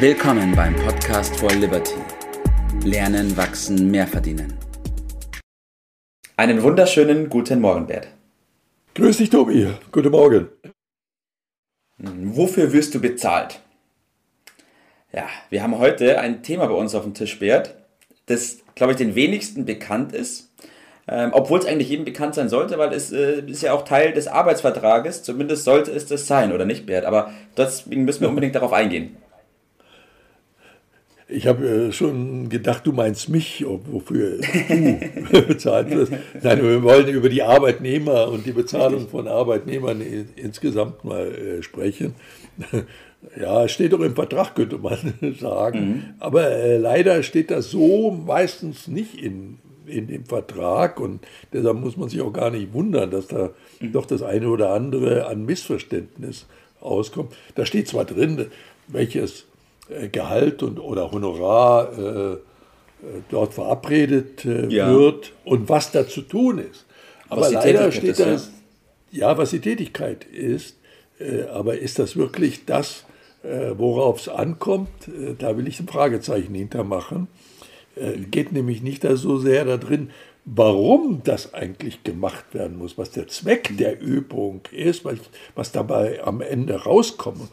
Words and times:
Willkommen 0.00 0.54
beim 0.54 0.76
Podcast 0.76 1.34
for 1.40 1.50
Liberty. 1.50 1.96
Lernen, 2.84 3.36
wachsen, 3.36 3.90
mehr 3.90 4.06
verdienen. 4.06 4.56
Einen 6.36 6.62
wunderschönen 6.62 7.28
guten 7.28 7.60
Morgen, 7.60 7.88
Bert. 7.88 8.06
Grüß 8.94 9.16
dich, 9.16 9.28
Tobi. 9.28 9.66
Guten 9.90 10.10
Morgen. 10.12 10.50
Wofür 11.98 12.72
wirst 12.72 12.94
du 12.94 13.00
bezahlt? 13.00 13.60
Ja, 15.12 15.26
wir 15.50 15.64
haben 15.64 15.76
heute 15.80 16.20
ein 16.20 16.44
Thema 16.44 16.68
bei 16.68 16.74
uns 16.74 16.94
auf 16.94 17.02
dem 17.02 17.14
Tisch, 17.14 17.40
Bert, 17.40 17.74
das, 18.26 18.58
glaube 18.76 18.92
ich, 18.92 18.98
den 18.98 19.16
wenigsten 19.16 19.64
bekannt 19.64 20.12
ist. 20.12 20.52
Ähm, 21.08 21.30
Obwohl 21.32 21.58
es 21.58 21.66
eigentlich 21.66 21.88
jedem 21.88 22.04
bekannt 22.04 22.36
sein 22.36 22.48
sollte, 22.48 22.78
weil 22.78 22.92
es 22.92 23.10
äh, 23.10 23.40
ist 23.40 23.62
ja 23.62 23.72
auch 23.72 23.82
Teil 23.84 24.12
des 24.12 24.28
Arbeitsvertrages. 24.28 25.24
Zumindest 25.24 25.64
sollte 25.64 25.90
es 25.90 26.06
das 26.06 26.28
sein, 26.28 26.52
oder 26.52 26.66
nicht, 26.66 26.86
Bert? 26.86 27.04
Aber 27.04 27.32
deswegen 27.56 28.04
müssen 28.04 28.20
wir 28.20 28.28
unbedingt 28.28 28.54
darauf 28.54 28.72
eingehen. 28.72 29.16
Ich 31.30 31.46
habe 31.46 31.68
äh, 31.68 31.92
schon 31.92 32.48
gedacht, 32.48 32.86
du 32.86 32.92
meinst 32.92 33.28
mich, 33.28 33.62
wofür 33.66 34.38
du 34.38 35.42
bezahlt 35.46 35.90
wirst. 35.90 36.12
Nein, 36.42 36.62
wir 36.62 36.82
wollen 36.82 37.06
über 37.08 37.28
die 37.28 37.42
Arbeitnehmer 37.42 38.28
und 38.28 38.46
die 38.46 38.52
Bezahlung 38.52 39.08
von 39.08 39.28
Arbeitnehmern 39.28 40.02
insgesamt 40.36 41.04
mal 41.04 41.26
äh, 41.26 41.62
sprechen. 41.62 42.14
Ja, 43.36 43.66
steht 43.66 43.92
doch 43.92 44.00
im 44.00 44.14
Vertrag, 44.14 44.54
könnte 44.54 44.78
man 44.78 44.96
sagen. 45.40 45.80
Mhm. 45.80 46.02
Aber 46.20 46.50
äh, 46.50 46.76
leider 46.76 47.24
steht 47.24 47.50
das 47.50 47.68
so 47.68 48.12
meistens 48.12 48.86
nicht 48.86 49.20
in, 49.20 49.58
in 49.86 50.06
dem 50.06 50.24
Vertrag 50.24 51.00
und 51.00 51.26
deshalb 51.52 51.78
muss 51.78 51.96
man 51.96 52.08
sich 52.08 52.20
auch 52.20 52.32
gar 52.32 52.50
nicht 52.50 52.72
wundern, 52.72 53.10
dass 53.10 53.26
da 53.26 53.50
mhm. 53.80 53.90
doch 53.90 54.06
das 54.06 54.22
eine 54.22 54.48
oder 54.48 54.70
andere 54.70 55.26
an 55.26 55.44
Missverständnis 55.44 56.46
auskommt. 56.80 57.34
Da 57.56 57.66
steht 57.66 57.88
zwar 57.88 58.04
drin, 58.04 58.46
welches 58.86 59.47
Gehalt 60.12 60.62
und, 60.62 60.78
oder 60.78 61.10
Honorar 61.10 61.98
äh, 61.98 62.36
äh, 63.00 63.22
dort 63.30 63.54
verabredet 63.54 64.44
äh, 64.44 64.66
ja. 64.66 64.92
wird 64.92 65.32
und 65.44 65.68
was 65.68 65.92
da 65.92 66.06
zu 66.06 66.22
tun 66.22 66.58
ist. 66.58 66.84
Aber 67.28 67.48
leider 67.48 67.92
steht 67.92 68.18
da, 68.18 68.32
ja. 68.32 68.40
ja, 69.12 69.38
was 69.38 69.50
die 69.50 69.60
Tätigkeit 69.60 70.24
ist, 70.24 70.76
äh, 71.20 71.42
aber 71.44 71.78
ist 71.78 72.00
das 72.00 72.16
wirklich 72.16 72.64
das, 72.64 73.04
äh, 73.44 73.70
worauf 73.76 74.20
es 74.20 74.28
ankommt? 74.28 74.88
da 75.38 75.56
will 75.56 75.68
ich 75.68 75.78
ein 75.78 75.86
Fragezeichen 75.86 76.54
hintermachen. 76.54 77.28
geht 78.30 78.52
nämlich 78.52 78.82
nicht 78.82 79.04
da 79.04 79.14
so 79.14 79.38
sehr 79.38 79.64
da 79.64 79.76
drin, 79.76 80.10
warum 80.44 81.22
das 81.22 81.54
eigentlich 81.54 82.02
gemacht 82.02 82.46
werden 82.52 82.78
muss, 82.78 82.98
was 82.98 83.12
der 83.12 83.28
Zweck 83.28 83.76
der 83.76 84.00
Übung 84.00 84.62
ist, 84.72 85.04
was, 85.04 85.18
was 85.54 85.70
dabei 85.70 86.22
am 86.24 86.40
Ende 86.40 86.74
rauskommt. 86.74 87.48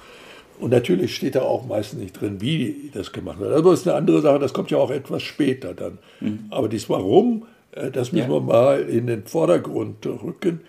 Und 0.60 0.72
natürlich 0.72 1.16
steht 1.16 1.36
da 1.36 1.42
auch 1.42 1.66
meistens 1.66 2.00
nicht 2.00 2.20
drin, 2.20 2.40
wie 2.40 2.90
das 2.94 3.12
gemacht 3.12 3.40
wird. 3.40 3.54
Aber 3.54 3.72
das 3.72 3.82
ist 3.82 3.88
eine 3.88 3.98
andere 3.98 4.22
Sache, 4.22 4.40
das 4.40 4.54
kommt 4.54 4.72
ja 4.72 4.78
auch 4.78 4.92
etwas 4.92 5.24
später 5.24 5.74
dann. 5.74 5.98
Mhm. 6.20 6.46
Aber 6.50 6.70
das 6.70 6.90
Warum, 6.90 7.46
äh, 7.72 7.92
das 7.92 8.12
müssen 8.12 8.30
ja. 8.30 8.36
wir 8.36 8.42
mal 8.42 8.82
in 8.82 9.08
den 9.08 9.26
Vordergrund 9.26 10.06
rücken. 10.06 10.62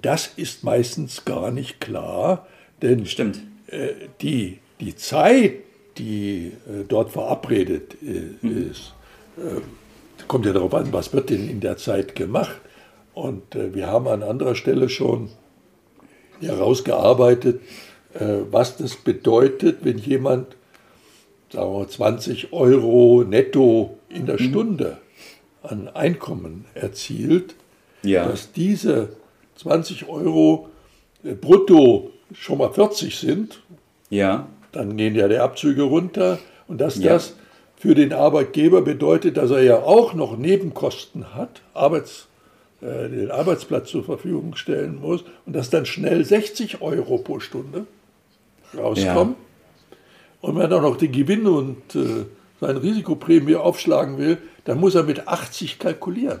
Das 0.00 0.30
ist 0.36 0.64
meistens 0.64 1.24
gar 1.24 1.50
nicht 1.50 1.80
klar, 1.80 2.46
denn 2.82 3.04
Stimmt. 3.06 3.40
Äh, 3.66 3.88
die, 4.22 4.58
die 4.80 4.94
Zeit, 4.94 5.54
die 5.98 6.52
äh, 6.68 6.84
dort 6.86 7.10
verabredet 7.10 7.96
mhm. 8.00 8.70
ist, 8.70 8.92
kommt 10.28 10.46
ja 10.46 10.52
darauf 10.54 10.72
an, 10.72 10.92
was 10.92 11.12
wird 11.12 11.28
denn 11.28 11.48
in 11.50 11.60
der 11.60 11.76
Zeit 11.76 12.14
gemacht. 12.14 12.58
Und 13.12 13.42
wir 13.54 13.86
haben 13.86 14.08
an 14.08 14.22
anderer 14.22 14.54
Stelle 14.54 14.88
schon 14.88 15.28
herausgearbeitet, 16.40 17.56
äh, 17.56 17.64
was 18.50 18.76
das 18.76 18.96
bedeutet, 18.96 19.78
wenn 19.82 19.98
jemand, 19.98 20.56
sagen 21.52 21.72
wir 21.72 21.88
20 21.88 22.52
Euro 22.52 23.24
netto 23.24 23.98
in 24.08 24.26
der 24.26 24.40
mhm. 24.40 24.50
Stunde 24.50 24.98
an 25.62 25.88
Einkommen 25.88 26.64
erzielt, 26.74 27.54
ja. 28.02 28.26
dass 28.26 28.52
diese 28.52 29.10
20 29.56 30.08
Euro 30.08 30.68
äh, 31.24 31.34
brutto 31.34 32.10
schon 32.32 32.58
mal 32.58 32.72
40 32.72 33.18
sind. 33.18 33.62
Ja. 34.10 34.46
Dann 34.72 34.96
gehen 34.96 35.14
ja 35.14 35.28
die 35.28 35.38
Abzüge 35.38 35.82
runter 35.82 36.38
und 36.68 36.80
dass 36.80 36.96
ja. 36.96 37.14
das 37.14 37.34
für 37.76 37.94
den 37.94 38.12
Arbeitgeber 38.12 38.82
bedeutet, 38.82 39.36
dass 39.36 39.50
er 39.50 39.62
ja 39.62 39.82
auch 39.82 40.14
noch 40.14 40.36
Nebenkosten 40.36 41.34
hat, 41.34 41.62
Arbeits, 41.74 42.28
äh, 42.80 43.08
den 43.08 43.30
Arbeitsplatz 43.30 43.90
zur 43.90 44.04
Verfügung 44.04 44.56
stellen 44.56 45.00
muss 45.00 45.24
und 45.44 45.54
das 45.54 45.70
dann 45.70 45.86
schnell 45.86 46.24
60 46.24 46.80
Euro 46.80 47.18
pro 47.18 47.40
Stunde 47.40 47.86
rauskommen. 48.76 49.34
Ja. 49.34 49.96
Und 50.40 50.56
wenn 50.56 50.70
er 50.70 50.80
noch 50.80 50.96
die 50.96 51.10
Gewinne 51.10 51.50
und 51.50 51.94
äh, 51.94 52.24
seine 52.60 52.82
Risikoprämie 52.82 53.56
aufschlagen 53.56 54.18
will, 54.18 54.38
dann 54.64 54.80
muss 54.80 54.94
er 54.94 55.02
mit 55.02 55.28
80 55.28 55.78
kalkulieren. 55.78 56.40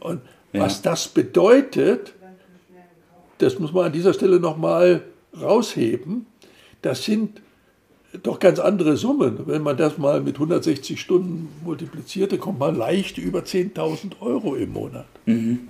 Und 0.00 0.20
ja. 0.52 0.62
was 0.62 0.82
das 0.82 1.08
bedeutet, 1.08 2.14
das 3.38 3.58
muss 3.58 3.72
man 3.72 3.86
an 3.86 3.92
dieser 3.92 4.12
Stelle 4.12 4.40
nochmal 4.40 5.02
rausheben. 5.40 6.26
Das 6.82 7.04
sind 7.04 7.40
doch 8.22 8.38
ganz 8.38 8.58
andere 8.58 8.96
Summen. 8.96 9.46
Wenn 9.46 9.62
man 9.62 9.76
das 9.76 9.98
mal 9.98 10.20
mit 10.20 10.36
160 10.36 11.00
Stunden 11.00 11.48
multipliziert, 11.64 12.32
dann 12.32 12.40
kommt 12.40 12.58
man 12.58 12.76
leicht 12.76 13.18
über 13.18 13.40
10.000 13.40 14.20
Euro 14.20 14.54
im 14.54 14.72
Monat. 14.72 15.06
Mhm. 15.26 15.68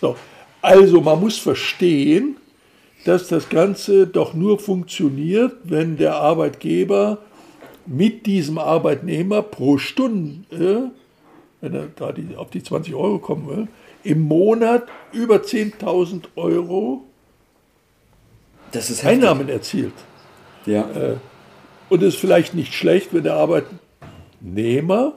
So, 0.00 0.16
also 0.62 1.00
man 1.00 1.20
muss 1.20 1.38
verstehen, 1.38 2.36
dass 3.06 3.28
das 3.28 3.48
Ganze 3.48 4.08
doch 4.08 4.34
nur 4.34 4.58
funktioniert, 4.58 5.52
wenn 5.62 5.96
der 5.96 6.16
Arbeitgeber 6.16 7.18
mit 7.86 8.26
diesem 8.26 8.58
Arbeitnehmer 8.58 9.42
pro 9.42 9.78
Stunde, 9.78 10.90
wenn 11.60 11.74
er 11.74 11.86
da 11.94 12.10
die, 12.10 12.34
auf 12.36 12.50
die 12.50 12.64
20 12.64 12.94
Euro 12.94 13.20
kommen 13.20 13.48
will, 13.48 13.68
im 14.02 14.22
Monat 14.22 14.88
über 15.12 15.36
10.000 15.36 16.24
Euro 16.34 17.04
Einnahmen 19.04 19.48
erzielt. 19.48 19.94
Ja. 20.66 20.90
Äh, 20.90 21.16
und 21.88 22.02
es 22.02 22.14
ist 22.14 22.20
vielleicht 22.20 22.54
nicht 22.54 22.74
schlecht, 22.74 23.14
wenn 23.14 23.22
der 23.22 23.34
Arbeitnehmer 23.34 25.16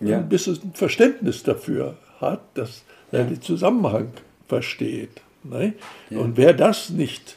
ja. 0.00 0.16
ein 0.16 0.30
bisschen 0.30 0.72
Verständnis 0.72 1.42
dafür 1.42 1.98
hat, 2.20 2.40
dass 2.54 2.84
er 3.10 3.24
den 3.24 3.42
Zusammenhang 3.42 4.08
versteht. 4.48 5.20
Ne? 5.44 5.74
Ja. 6.10 6.18
Und 6.18 6.36
wer 6.36 6.52
das 6.52 6.90
nicht 6.90 7.36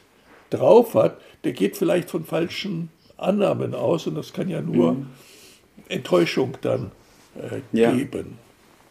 drauf 0.50 0.94
hat, 0.94 1.18
der 1.44 1.54
geht 1.54 1.78
vielleicht 1.78 2.10
von 2.10 2.26
falschen 2.26 2.90
Annahmen 3.18 3.74
aus 3.74 4.08
und 4.08 4.16
das 4.16 4.34
kann 4.34 4.50
ja 4.50 4.62
nur 4.62 4.94
mhm. 4.94 5.08
Enttäuschung 5.90 6.58
dann 6.62 6.92
äh, 7.36 7.62
ja. 7.78 7.92
geben. 7.92 8.38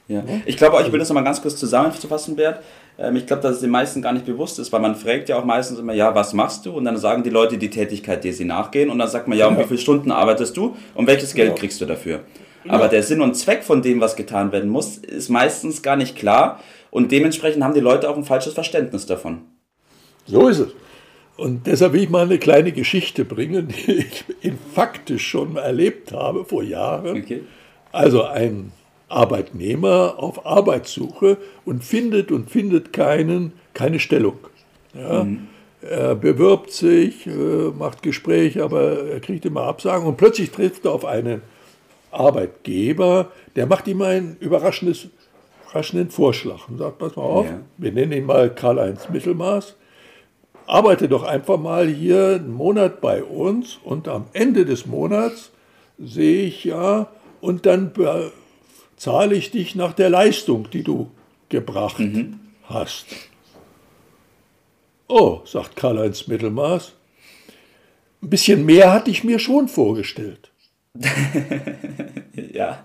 Ja. 0.09 0.23
Ich 0.45 0.57
glaube, 0.57 0.83
ich 0.83 0.93
will 0.93 0.99
das 0.99 1.09
nochmal 1.09 1.25
ganz 1.25 1.41
kurz 1.41 1.57
zusammenfassen, 1.57 2.37
Bert. 2.37 2.63
Ähm, 2.99 3.17
ich 3.17 3.27
glaube, 3.27 3.43
dass 3.43 3.57
es 3.57 3.61
den 3.61 3.71
meisten 3.71 4.03
gar 4.03 4.13
nicht 4.13 4.27
bewusst 4.27 4.59
ist, 4.59 4.73
weil 4.73 4.81
man 4.81 4.95
fragt 4.95 5.29
ja 5.29 5.39
auch 5.39 5.45
meistens 5.45 5.79
immer, 5.79 5.95
ja, 5.95 6.15
was 6.15 6.33
machst 6.33 6.67
du? 6.67 6.73
Und 6.73 6.85
dann 6.85 6.97
sagen 6.97 7.23
die 7.23 7.31
Leute 7.31 7.59
die 7.59 7.71
Tätigkeit, 7.71 8.23
die 8.23 8.33
sie 8.33 8.45
nachgehen. 8.45 8.91
Und 8.91 8.99
dann 8.99 9.09
sagt 9.09 9.29
man, 9.29 9.39
ja, 9.39 9.47
um 9.47 9.55
ja. 9.55 9.61
wie 9.61 9.65
viele 9.65 9.81
Stunden 9.81 10.11
arbeitest 10.11 10.57
du 10.57 10.77
und 10.95 11.07
welches 11.07 11.35
Geld 11.35 11.51
ja. 11.51 11.55
kriegst 11.55 11.81
du 11.81 11.87
dafür? 11.87 12.21
Aber 12.69 12.89
der 12.89 13.03
Sinn 13.03 13.21
und 13.21 13.35
Zweck 13.35 13.63
von 13.63 13.83
dem, 13.83 14.01
was 14.01 14.17
getan 14.17 14.53
werden 14.53 14.71
muss, 14.71 14.97
ist 14.97 15.29
meistens 15.29 15.83
gar 15.83 15.97
nicht 15.97 16.17
klar. 16.17 16.61
Und 16.91 17.13
dementsprechend 17.13 17.63
haben 17.63 17.75
die 17.75 17.81
Leute 17.81 18.09
auch 18.09 18.17
ein 18.17 18.25
falsches 18.25 18.55
Verständnis 18.55 19.07
davon. 19.07 19.43
So 20.27 20.49
ist 20.49 20.61
es. 20.61 20.69
Und 21.37 21.67
deshalb 21.67 21.93
will 21.93 22.05
ich 22.05 22.11
mal 22.11 22.25
eine 22.25 22.39
kleine 22.39 22.73
Geschichte 22.73 23.25
bringen, 23.25 23.69
die 23.69 24.07
ich 24.41 24.53
faktisch 24.73 25.27
schon 25.27 25.57
erlebt 25.57 26.13
habe 26.13 26.45
vor 26.45 26.63
Jahren. 26.63 27.19
Okay. 27.19 27.43
Also 27.93 28.23
ein 28.23 28.73
Arbeitnehmer 29.09 30.15
auf 30.19 30.47
Arbeitssuche 30.47 31.39
und 31.65 31.85
findet 31.85 32.31
und 32.33 32.51
findet 32.51 32.93
keinen, 32.93 33.53
keine 33.75 33.99
Stellung. 33.99 34.39
Ja? 34.95 35.25
Mhm. 35.25 35.49
Er 35.83 36.15
bewirbt 36.15 36.71
sich, 36.71 37.27
äh, 37.27 37.31
macht 37.79 38.03
Gespräche, 38.03 38.65
aber 38.65 39.07
er 39.11 39.21
kriegt 39.21 39.45
immer 39.45 39.63
Absagen 39.63 40.07
und 40.07 40.17
plötzlich 40.17 40.51
trifft 40.51 40.87
er 40.87 40.93
auf 40.93 41.05
einen 41.05 41.43
Arbeitgeber, 42.15 43.31
der 43.57 43.67
macht 43.67 43.87
ihm 43.89 44.03
ein 44.03 44.37
überraschendes 44.41 45.09
überraschenden 45.75 46.11
Vorschlag 46.11 46.69
und 46.69 46.79
sagt, 46.79 46.99
pass 46.99 47.17
mal 47.17 47.23
auf, 47.23 47.47
ja. 47.47 47.61
wir 47.79 47.93
nennen 47.93 48.13
ihn 48.13 48.27
mal 48.27 48.55
Karl-Heinz 48.55 49.09
Mittelmaß, 49.09 49.75
arbeite 50.67 51.09
doch 51.09 51.25
einfach 51.25 51.59
mal 51.59 51.89
hier 51.89 52.37
einen 52.37 52.53
Monat 52.53 53.01
bei 53.01 53.25
uns 53.25 53.79
und 53.83 54.07
am 54.07 54.27
Ende 54.33 54.65
des 54.65 54.87
Monats 54.87 55.51
sehe 55.99 56.47
ich 56.47 56.65
ja 56.65 57.09
und 57.41 57.67
dann 57.67 57.93
zahle 58.97 59.35
ich 59.35 59.51
dich 59.51 59.75
nach 59.75 59.95
der 59.95 60.11
Leistung, 60.11 60.71
die 60.71 60.85
du 60.85 61.11
gebracht 61.49 61.99
mhm. 61.99 62.39
hast. 62.65 63.07
Oh, 65.09 65.41
sagt 65.45 65.75
Karl-Heinz 65.75 66.29
Mittelmaß, 66.29 66.93
ein 68.23 68.31
bisschen 68.31 68.65
mehr 68.65 68.93
hatte 68.93 69.11
ich 69.11 69.25
mir 69.25 69.41
schon 69.41 69.67
vorgestellt. 69.67 70.51
ja. 72.53 72.85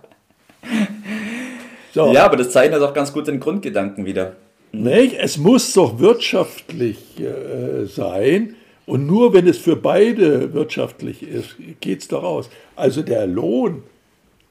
So. 1.93 2.11
Ja, 2.13 2.25
aber 2.25 2.37
das 2.37 2.51
zeichnet 2.51 2.81
auch 2.81 2.93
ganz 2.93 3.13
gut 3.13 3.27
den 3.27 3.39
Grundgedanken 3.39 4.05
wieder. 4.05 4.35
Nicht? 4.71 5.15
Es 5.19 5.37
muss 5.37 5.73
doch 5.73 5.99
wirtschaftlich 5.99 7.19
äh, 7.19 7.85
sein 7.85 8.55
Und 8.85 9.05
nur 9.07 9.33
wenn 9.33 9.47
es 9.47 9.57
für 9.57 9.75
beide 9.75 10.53
wirtschaftlich 10.53 11.23
ist, 11.23 11.55
geht 11.79 12.01
es 12.01 12.07
doch 12.07 12.23
aus. 12.23 12.49
Also 12.75 13.01
der 13.01 13.27
Lohn 13.27 13.83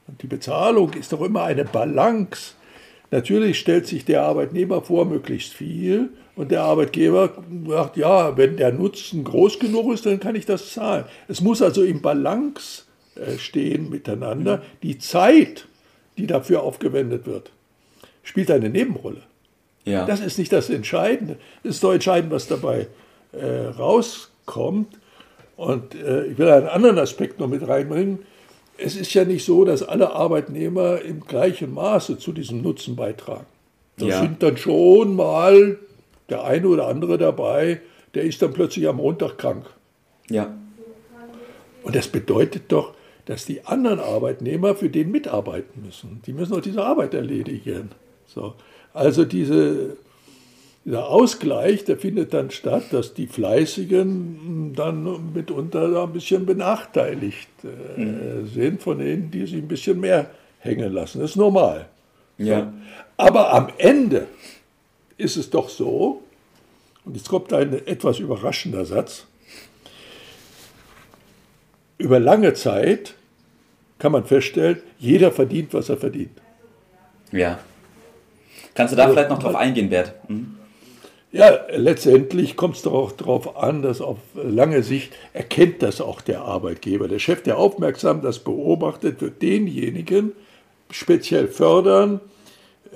und 0.07 0.21
die 0.21 0.27
Bezahlung 0.27 0.93
ist 0.93 1.11
doch 1.11 1.21
immer 1.21 1.43
eine 1.43 1.65
Balance. 1.65 2.53
Natürlich 3.11 3.59
stellt 3.59 3.87
sich 3.87 4.05
der 4.05 4.23
Arbeitnehmer 4.23 4.81
vor, 4.81 5.05
möglichst 5.05 5.53
viel. 5.53 6.09
Und 6.35 6.51
der 6.51 6.61
Arbeitgeber 6.63 7.33
sagt, 7.67 7.97
ja, 7.97 8.37
wenn 8.37 8.55
der 8.55 8.71
Nutzen 8.71 9.25
groß 9.25 9.59
genug 9.59 9.93
ist, 9.93 10.05
dann 10.05 10.21
kann 10.21 10.35
ich 10.35 10.45
das 10.45 10.73
zahlen. 10.73 11.03
Es 11.27 11.41
muss 11.41 11.61
also 11.61 11.83
im 11.83 12.01
Balance 12.01 12.83
stehen 13.37 13.89
miteinander. 13.89 14.61
Die 14.83 14.97
Zeit, 14.97 15.67
die 16.17 16.27
dafür 16.27 16.63
aufgewendet 16.63 17.25
wird, 17.25 17.51
spielt 18.23 18.51
eine 18.51 18.69
Nebenrolle. 18.69 19.23
Ja. 19.85 20.05
Das 20.05 20.19
ist 20.19 20.37
nicht 20.37 20.51
das 20.51 20.69
Entscheidende. 20.69 21.37
Es 21.63 21.75
ist 21.75 21.83
doch 21.83 21.93
entscheidend, 21.93 22.31
was 22.31 22.47
dabei 22.47 22.87
äh, 23.31 23.67
rauskommt. 23.77 24.99
Und 25.55 25.95
äh, 25.95 26.25
ich 26.27 26.37
will 26.37 26.49
einen 26.49 26.67
anderen 26.67 26.99
Aspekt 26.99 27.39
noch 27.39 27.47
mit 27.47 27.67
reinbringen 27.67 28.19
es 28.81 28.95
ist 28.95 29.13
ja 29.13 29.25
nicht 29.25 29.45
so, 29.45 29.65
dass 29.65 29.83
alle 29.83 30.11
Arbeitnehmer 30.13 31.01
im 31.01 31.21
gleichen 31.21 31.73
Maße 31.73 32.17
zu 32.17 32.31
diesem 32.31 32.61
Nutzen 32.61 32.95
beitragen. 32.95 33.45
Da 33.97 34.05
ja. 34.05 34.21
sind 34.21 34.41
dann 34.41 34.57
schon 34.57 35.15
mal 35.15 35.77
der 36.29 36.43
eine 36.43 36.67
oder 36.67 36.87
andere 36.87 37.17
dabei, 37.17 37.81
der 38.13 38.23
ist 38.23 38.41
dann 38.41 38.53
plötzlich 38.53 38.87
am 38.87 38.97
Montag 38.97 39.37
krank. 39.37 39.65
Ja. 40.29 40.53
Und 41.83 41.95
das 41.95 42.07
bedeutet 42.07 42.63
doch, 42.69 42.93
dass 43.29 43.45
die 43.45 43.63
anderen 43.67 43.99
Arbeitnehmer 43.99 44.73
für 44.73 44.89
den 44.89 45.11
mitarbeiten 45.11 45.83
müssen. 45.85 46.19
Die 46.25 46.33
müssen 46.33 46.55
auch 46.55 46.61
diese 46.61 46.83
Arbeit 46.83 47.13
erledigen. 47.13 47.91
So. 48.25 48.55
Also 48.91 49.23
diese 49.23 49.97
dieser 50.83 51.07
Ausgleich, 51.07 51.85
der 51.85 51.97
findet 51.97 52.33
dann 52.33 52.49
statt, 52.49 52.85
dass 52.89 53.13
die 53.13 53.27
Fleißigen 53.27 54.73
dann 54.75 55.33
mitunter 55.35 56.01
ein 56.01 56.11
bisschen 56.11 56.47
benachteiligt 56.47 57.49
äh, 57.63 58.01
mhm. 58.01 58.47
sind 58.47 58.81
von 58.81 58.97
denen, 58.97 59.29
die 59.29 59.45
sich 59.45 59.61
ein 59.61 59.67
bisschen 59.67 59.99
mehr 59.99 60.31
hängen 60.57 60.91
lassen. 60.91 61.19
Das 61.19 61.31
ist 61.31 61.35
normal. 61.35 61.87
Ja. 62.39 62.73
Aber 63.15 63.53
am 63.53 63.67
Ende 63.77 64.25
ist 65.17 65.37
es 65.37 65.51
doch 65.51 65.69
so, 65.69 66.23
und 67.05 67.15
jetzt 67.15 67.29
kommt 67.29 67.53
ein 67.53 67.73
etwas 67.85 68.17
überraschender 68.17 68.85
Satz, 68.85 69.27
über 71.99 72.19
lange 72.19 72.55
Zeit 72.55 73.13
kann 73.99 74.11
man 74.11 74.25
feststellen, 74.25 74.81
jeder 74.97 75.31
verdient, 75.31 75.73
was 75.73 75.89
er 75.89 75.97
verdient. 75.97 76.41
Ja. 77.31 77.59
Kannst 78.73 78.93
du 78.93 78.97
da 78.97 79.03
also, 79.03 79.13
vielleicht 79.13 79.29
noch 79.29 79.39
drauf 79.39 79.55
eingehen, 79.55 79.89
Bert? 79.89 80.13
Mhm. 80.29 80.55
Ja, 81.31 81.59
letztendlich 81.75 82.55
kommt 82.55 82.77
es 82.77 82.81
doch 82.81 82.93
auch 82.93 83.11
darauf 83.11 83.55
an, 83.57 83.83
dass 83.83 84.01
auf 84.01 84.17
lange 84.33 84.81
Sicht 84.81 85.13
erkennt 85.33 85.83
das 85.83 86.01
auch 86.01 86.21
der 86.21 86.41
Arbeitgeber. 86.41 87.07
Der 87.07 87.19
Chef, 87.19 87.43
der 87.43 87.59
aufmerksam 87.59 88.23
das 88.23 88.39
beobachtet, 88.39 89.21
wird 89.21 89.41
denjenigen 89.41 90.31
speziell 90.89 91.47
fördern 91.47 92.19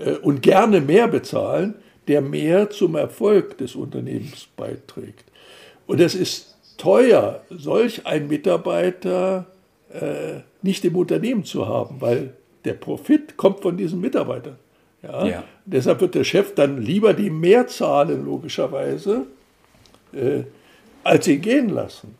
äh, 0.03 0.13
und 0.13 0.41
gerne 0.41 0.81
mehr 0.81 1.07
bezahlen, 1.07 1.75
der 2.07 2.21
mehr 2.21 2.71
zum 2.71 2.95
Erfolg 2.95 3.57
des 3.59 3.75
Unternehmens 3.75 4.47
beiträgt. 4.57 5.25
Und 5.85 5.99
es 5.99 6.15
ist 6.15 6.55
teuer, 6.77 7.41
solch 7.49 8.07
einen 8.07 8.29
Mitarbeiter 8.29 9.45
äh, 9.93 10.39
nicht 10.63 10.83
im 10.85 10.95
Unternehmen 10.95 11.43
zu 11.43 11.67
haben, 11.67 11.97
weil 11.99 12.33
der 12.65 12.73
Profit 12.73 13.37
kommt 13.37 13.59
von 13.61 13.77
diesen 13.77 14.01
Mitarbeitern. 14.01 14.55
Ja? 15.03 15.25
ja. 15.25 15.43
Deshalb 15.65 16.01
wird 16.01 16.15
der 16.15 16.23
Chef 16.23 16.55
dann 16.55 16.81
lieber 16.81 17.13
die 17.13 17.29
mehr 17.29 17.67
zahlen, 17.67 18.25
logischerweise, 18.25 19.27
äh, 20.13 20.43
als 21.03 21.27
ihn 21.27 21.41
gehen 21.41 21.69
lassen. 21.69 22.15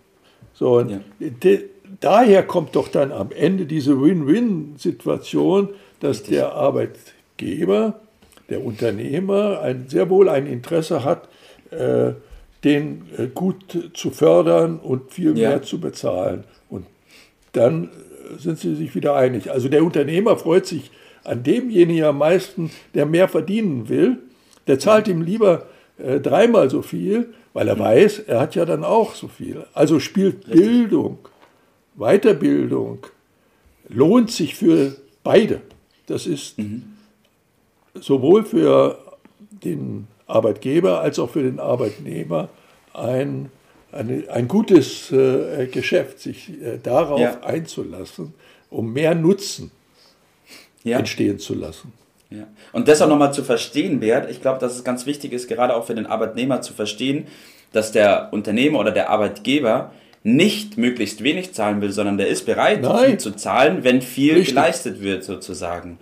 So, 0.53 0.81
ja. 0.81 0.99
de, 1.19 1.69
daher 1.99 2.43
kommt 2.43 2.75
doch 2.75 2.89
dann 2.89 3.11
am 3.11 3.31
Ende 3.31 3.65
diese 3.65 3.99
Win-Win-Situation, 3.99 5.69
dass 5.99 6.17
Richtig. 6.19 6.35
der 6.35 6.53
Arbeitgeber, 6.53 7.99
der 8.49 8.63
Unternehmer 8.63 9.61
ein, 9.61 9.87
sehr 9.87 10.09
wohl 10.09 10.27
ein 10.27 10.45
Interesse 10.45 11.05
hat, 11.05 11.29
äh, 11.71 12.13
den 12.63 13.03
äh, 13.17 13.27
gut 13.27 13.91
zu 13.93 14.11
fördern 14.11 14.79
und 14.79 15.11
viel 15.11 15.37
ja. 15.37 15.49
mehr 15.49 15.61
zu 15.63 15.79
bezahlen. 15.79 16.43
Und 16.69 16.85
dann 17.53 17.89
sind 18.37 18.59
sie 18.59 18.75
sich 18.75 18.95
wieder 18.95 19.15
einig. 19.15 19.51
Also 19.51 19.69
der 19.69 19.83
Unternehmer 19.83 20.37
freut 20.37 20.65
sich 20.65 20.91
an 21.23 21.43
demjenigen 21.43 22.05
am 22.05 22.17
meisten, 22.17 22.71
der 22.93 23.05
mehr 23.05 23.27
verdienen 23.27 23.89
will. 23.89 24.19
Der 24.67 24.79
zahlt 24.79 25.07
ihm 25.07 25.21
lieber 25.21 25.67
äh, 25.97 26.19
dreimal 26.19 26.69
so 26.69 26.81
viel, 26.81 27.33
weil 27.53 27.67
er 27.67 27.77
weiß, 27.77 28.19
er 28.19 28.39
hat 28.39 28.55
ja 28.55 28.65
dann 28.65 28.83
auch 28.83 29.15
so 29.15 29.27
viel. 29.27 29.65
Also 29.73 29.99
spielt 29.99 30.47
Richtig. 30.47 30.53
Bildung, 30.53 31.19
Weiterbildung, 31.95 33.05
lohnt 33.89 34.31
sich 34.31 34.55
für 34.55 34.95
beide. 35.23 35.61
Das 36.07 36.27
ist 36.27 36.57
mhm. 36.57 36.83
sowohl 37.93 38.43
für 38.43 38.97
den 39.63 40.07
Arbeitgeber 40.27 41.01
als 41.01 41.19
auch 41.19 41.29
für 41.29 41.43
den 41.43 41.59
Arbeitnehmer 41.59 42.49
ein, 42.93 43.51
eine, 43.93 44.23
ein 44.29 44.47
gutes 44.47 45.11
äh, 45.11 45.67
Geschäft, 45.67 46.19
sich 46.19 46.49
äh, 46.61 46.79
darauf 46.81 47.19
ja. 47.19 47.39
einzulassen, 47.41 48.33
um 48.69 48.93
mehr 48.93 49.15
Nutzen 49.15 49.71
ja. 50.83 50.99
entstehen 50.99 51.39
zu 51.39 51.53
lassen. 51.53 51.93
Ja. 52.29 52.47
Und 52.71 52.87
das 52.87 53.01
auch 53.01 53.07
nochmal 53.07 53.33
zu 53.33 53.43
verstehen, 53.43 53.99
Bert, 53.99 54.29
ich 54.29 54.41
glaube, 54.41 54.59
dass 54.59 54.75
es 54.75 54.83
ganz 54.83 55.05
wichtig 55.05 55.33
ist, 55.33 55.47
gerade 55.47 55.75
auch 55.75 55.85
für 55.85 55.95
den 55.95 56.07
Arbeitnehmer 56.07 56.61
zu 56.61 56.73
verstehen, 56.73 57.27
dass 57.71 57.91
der 57.91 58.29
Unternehmer 58.31 58.79
oder 58.79 58.91
der 58.91 59.09
Arbeitgeber 59.09 59.91
nicht 60.23 60.77
möglichst 60.77 61.21
wenig 61.21 61.53
zahlen 61.53 61.81
will, 61.81 61.91
sondern 61.91 62.17
der 62.17 62.27
ist 62.27 62.45
bereit, 62.45 62.85
viel 63.05 63.17
zu 63.17 63.31
zahlen, 63.31 63.83
wenn 63.83 64.01
viel 64.01 64.35
Richtig. 64.35 64.55
geleistet 64.55 65.01
wird, 65.01 65.25
sozusagen. 65.25 65.99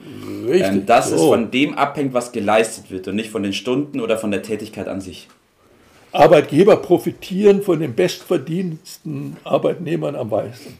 Richtig. 0.47 0.67
Ähm, 0.67 0.85
dass 0.85 1.09
so. 1.09 1.15
es 1.15 1.21
von 1.21 1.49
dem 1.49 1.73
abhängt, 1.73 2.13
was 2.13 2.31
geleistet 2.31 2.91
wird 2.91 3.07
und 3.07 3.15
nicht 3.15 3.31
von 3.31 3.41
den 3.41 3.53
Stunden 3.53 3.99
oder 3.99 4.19
von 4.19 4.29
der 4.29 4.43
Tätigkeit 4.43 4.87
an 4.87 5.01
sich. 5.01 5.27
Arbeitgeber 6.11 6.77
profitieren 6.77 7.61
von 7.61 7.79
den 7.79 7.95
bestverdiensten 7.95 9.37
Arbeitnehmern 9.43 10.15
am 10.15 10.29
meisten. 10.29 10.77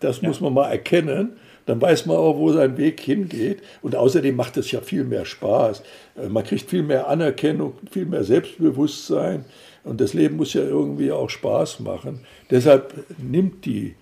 Das 0.00 0.20
ja. 0.20 0.28
muss 0.28 0.40
man 0.40 0.54
mal 0.54 0.70
erkennen 0.70 1.36
dann 1.66 1.80
weiß 1.80 2.06
man 2.06 2.16
auch, 2.16 2.36
wo 2.36 2.52
sein 2.52 2.76
Weg 2.76 3.00
hingeht. 3.00 3.62
Und 3.82 3.94
außerdem 3.94 4.34
macht 4.34 4.56
es 4.56 4.70
ja 4.72 4.80
viel 4.80 5.04
mehr 5.04 5.24
Spaß. 5.24 5.82
Äh, 6.16 6.28
man 6.28 6.44
kriegt 6.44 6.68
viel 6.68 6.82
mehr 6.82 7.08
Anerkennung, 7.08 7.74
viel 7.90 8.06
mehr 8.06 8.24
Selbstbewusstsein. 8.24 9.44
Und 9.84 10.00
das 10.00 10.14
Leben 10.14 10.36
muss 10.36 10.54
ja 10.54 10.62
irgendwie 10.62 11.12
auch 11.12 11.30
Spaß 11.30 11.80
machen. 11.80 12.20
Deshalb 12.50 12.92
nimmt 13.18 13.64
die 13.64 13.94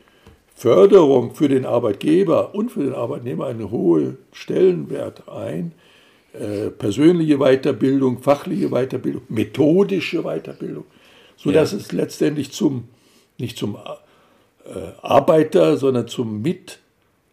Förderung 0.55 1.35
für 1.35 1.49
den 1.49 1.65
Arbeitgeber 1.65 2.55
und 2.55 2.71
für 2.71 2.83
den 2.83 2.95
Arbeitnehmer 2.95 3.47
einen 3.47 3.71
hohen 3.71 4.19
Stellenwert 4.33 5.29
ein. 5.29 5.73
Äh, 6.33 6.71
persönliche 6.71 7.39
Weiterbildung, 7.39 8.23
fachliche 8.23 8.71
Weiterbildung, 8.71 9.23
methodische 9.29 10.23
Weiterbildung, 10.23 10.85
sodass 11.37 11.73
ja. 11.73 11.79
es 11.79 11.93
letztendlich 11.93 12.53
zum, 12.53 12.89
nicht 13.39 13.59
zum 13.59 13.77
äh, 13.77 14.93
Arbeiter, 15.03 15.77
sondern 15.77 16.07
zum 16.07 16.43
Mit- 16.43 16.79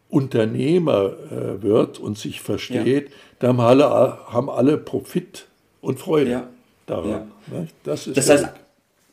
Unternehmer 0.10 1.14
äh, 1.32 1.62
wird 1.62 2.00
und 2.00 2.18
sich 2.18 2.42
versteht, 2.42 3.10
ja. 3.10 3.16
da 3.40 3.48
haben 3.50 3.60
alle, 3.60 3.90
haben 4.28 4.50
alle 4.50 4.78
Profit 4.78 5.48
und 5.82 6.00
Freude 6.00 6.32
ja. 6.32 6.48
daran. 6.86 7.32
Ne? 7.48 7.68
Das, 7.84 8.10
das, 8.14 8.30
heißt, 8.30 8.48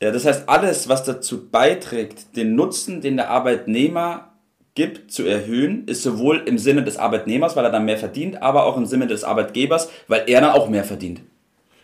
ja, 0.01 0.11
das 0.13 0.25
heißt, 0.25 0.49
alles, 0.49 0.89
was 0.89 1.05
dazu 1.05 1.49
beiträgt, 1.49 2.37
den 2.37 2.55
Nutzen, 2.55 3.01
den 3.01 3.17
der 3.17 3.31
Arbeitnehmer 3.31 4.34
gibt, 4.75 5.13
zu 5.13 5.25
erhöhen, 5.25 5.87
ist 5.87 6.03
sowohl 6.03 6.43
im 6.47 6.59
Sinne 6.59 6.83
des 6.83 6.97
Arbeitnehmers, 6.97 7.55
weil 7.57 7.65
er 7.65 7.71
dann 7.71 7.85
mehr 7.85 7.99
verdient, 7.99 8.43
aber 8.43 8.67
auch 8.67 8.77
im 8.77 8.87
Sinne 8.87 9.07
des 9.07 9.25
Arbeitgebers, 9.25 9.91
weil 10.09 10.25
er 10.27 10.41
dann 10.41 10.51
auch 10.51 10.69
mehr 10.69 10.85
verdient. 10.85 11.21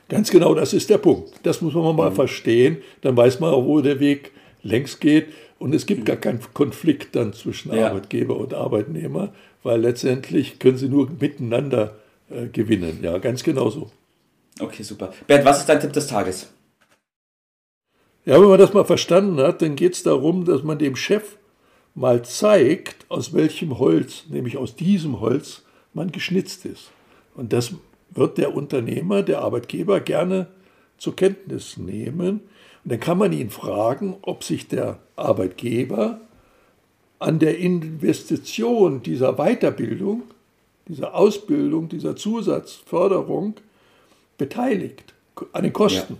Ganz 0.09 0.30
genau, 0.30 0.54
das 0.54 0.73
ist 0.73 0.90
der 0.90 0.99
Punkt. 0.99 1.30
Das 1.44 1.61
muss 1.61 1.73
man 1.73 1.94
mal 1.94 2.11
mhm. 2.11 2.16
verstehen. 2.16 2.78
Dann 3.00 3.16
weiß 3.16 3.38
man 3.38 3.54
auch, 3.54 3.64
wo 3.64 3.80
der 3.80 4.00
Weg 4.00 4.32
längst 4.62 5.00
geht. 5.00 5.28
Und 5.61 5.73
es 5.75 5.87
gibt 5.87 6.04
gar 6.04 6.16
keinen 6.16 6.40
Konflikt 6.52 7.14
dann 7.14 7.32
zwischen 7.32 7.73
ja. 7.73 7.88
Arbeitgeber 7.88 8.37
und 8.37 8.52
Arbeitnehmer, 8.54 9.32
weil 9.62 9.80
letztendlich 9.80 10.59
können 10.59 10.78
sie 10.78 10.88
nur 10.88 11.09
miteinander 11.20 11.97
äh, 12.28 12.47
gewinnen. 12.47 13.00
Ja, 13.02 13.18
ganz 13.18 13.44
genau 13.44 13.70
so. 13.70 13.90
Okay, 14.59 14.82
super. 14.82 15.12
Bernd, 15.26 15.44
was 15.44 15.61
ist 15.61 15.68
dein 15.68 15.78
Tipp 15.78 15.92
des 15.92 16.09
Tages? 16.09 16.52
Ja, 18.25 18.40
wenn 18.40 18.49
man 18.49 18.59
das 18.59 18.73
mal 18.73 18.85
verstanden 18.85 19.38
hat, 19.38 19.62
dann 19.62 19.76
geht 19.76 19.94
es 19.94 20.02
darum, 20.02 20.44
dass 20.44 20.62
man 20.62 20.78
dem 20.78 20.97
Chef 20.97 21.37
mal 21.94 22.25
zeigt, 22.25 23.06
aus 23.09 23.32
welchem 23.32 23.78
Holz, 23.78 24.25
nämlich 24.28 24.56
aus 24.56 24.76
diesem 24.76 25.20
Holz, 25.20 25.62
man 25.92 26.12
geschnitzt 26.12 26.64
ist. 26.64 26.90
Und 27.35 27.52
das 27.52 27.75
wird 28.11 28.38
der 28.38 28.54
Unternehmer, 28.54 29.23
der 29.23 29.40
Arbeitgeber 29.40 30.00
gerne 30.00 30.47
zur 30.99 31.16
Kenntnis 31.16 31.76
nehmen. 31.76 32.40
Und 32.85 32.92
dann 32.92 33.00
kann 33.00 33.18
man 33.18 33.32
ihn 33.32 33.50
fragen, 33.50 34.16
ob 34.23 34.44
sich 34.44 34.68
der 34.68 34.99
Arbeitgeber 35.16 36.20
an 37.18 37.38
der 37.38 37.59
Investition 37.59 39.02
dieser 39.02 39.35
Weiterbildung, 39.35 40.23
dieser 40.88 41.14
Ausbildung, 41.14 41.88
dieser 41.88 42.16
Zusatzförderung 42.16 43.54
beteiligt, 44.38 45.14
an 45.52 45.64
den 45.64 45.73
Kosten. 45.73 46.16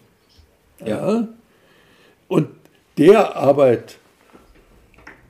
Ja. 0.81 0.87
ja. 0.87 1.29
Und 2.29 2.49
der 2.99 3.37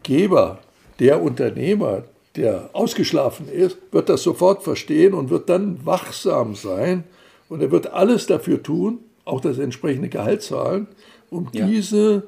Arbeitgeber, 0.00 0.58
der 0.98 1.22
Unternehmer, 1.22 2.04
der 2.36 2.70
ausgeschlafen 2.72 3.48
ist, 3.48 3.78
wird 3.92 4.08
das 4.08 4.22
sofort 4.22 4.62
verstehen 4.62 5.14
und 5.14 5.30
wird 5.30 5.48
dann 5.48 5.84
wachsam 5.84 6.54
sein 6.54 7.04
und 7.48 7.60
er 7.60 7.70
wird 7.70 7.92
alles 7.92 8.26
dafür 8.26 8.62
tun, 8.62 9.00
auch 9.24 9.40
das 9.40 9.58
entsprechende 9.58 10.08
Gehalt 10.08 10.42
zahlen, 10.42 10.86
um 11.30 11.48
ja. 11.52 11.66
diese, 11.66 12.24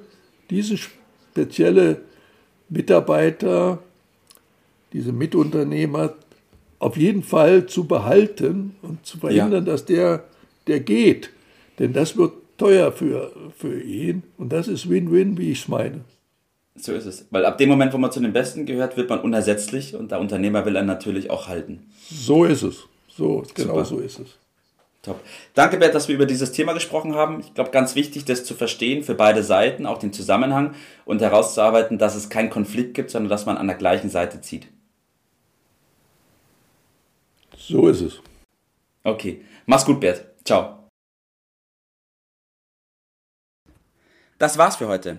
diese 0.51 0.77
spezielle 0.77 2.03
Mitarbeiter, 2.69 3.79
diese 4.93 5.13
Mitunternehmer 5.13 6.15
auf 6.79 6.97
jeden 6.97 7.23
Fall 7.23 7.67
zu 7.67 7.85
behalten 7.85 8.75
und 8.83 9.07
zu 9.07 9.19
verhindern, 9.19 9.67
ja. 9.67 9.73
dass 9.73 9.85
der, 9.85 10.25
der 10.67 10.81
geht. 10.81 11.31
Denn 11.79 11.93
das 11.93 12.17
wird 12.17 12.33
teuer 12.59 12.93
für, 12.93 13.33
für 13.57 13.81
ihn 13.81 14.25
und 14.37 14.53
das 14.53 14.69
ist 14.69 14.91
Win-Win, 14.91 15.39
wie 15.39 15.53
ich 15.53 15.63
es 15.63 15.69
meine. 15.69 16.01
So 16.75 16.93
ist 16.93 17.07
es. 17.07 17.27
Weil 17.31 17.45
ab 17.45 17.59
dem 17.59 17.69
Moment, 17.69 17.93
wo 17.93 17.99
man 17.99 18.11
zu 18.13 18.21
den 18.21 18.33
Besten 18.33 18.65
gehört, 18.65 18.97
wird 18.97 19.11
man 19.11 19.21
unersetzlich 19.21 19.95
und 19.95 20.11
der 20.11 20.21
Unternehmer 20.21 20.65
will 20.65 20.77
einen 20.77 20.87
natürlich 20.87 21.31
auch 21.31 21.49
halten. 21.49 21.91
So 22.11 22.45
ist 22.45 22.63
es. 22.63 22.85
So, 23.09 23.45
genau 23.55 23.75
Super. 23.75 23.85
so 23.85 23.99
ist 23.99 24.19
es. 24.21 24.39
Top. 25.03 25.21
Danke, 25.55 25.79
Bert, 25.79 25.95
dass 25.95 26.07
wir 26.07 26.15
über 26.15 26.27
dieses 26.27 26.53
Thema 26.53 26.73
gesprochen 26.75 27.15
haben. 27.15 27.41
Ich 27.41 27.55
glaube, 27.55 27.73
ganz 27.73 27.97
wichtig, 27.97 28.25
das 28.25 28.45
zu 28.45 28.55
verstehen 28.55 29.03
für 29.03 29.15
beide 29.15 29.43
Seiten, 29.43 29.85
auch 29.85 29.99
den 29.99 30.13
Zusammenhang 30.13 30.75
und 31.05 31.21
herauszuarbeiten, 31.21 31.99
dass 31.99 32.15
es 32.15 32.31
keinen 32.31 32.51
Konflikt 32.51 32.95
gibt, 32.95 33.11
sondern 33.11 33.29
dass 33.29 33.45
man 33.45 33.59
an 33.59 33.67
der 33.67 33.77
gleichen 33.77 34.11
Seite 34.11 34.41
zieht. 34.41 34.69
So 37.57 37.89
ist 37.89 38.01
es. 38.01 38.21
Okay. 39.03 39.45
Mach's 39.67 39.85
gut, 39.85 40.01
Bert. 40.01 40.25
Ciao. 40.45 40.89
Das 44.39 44.57
war's 44.57 44.77
für 44.77 44.89
heute. 44.89 45.19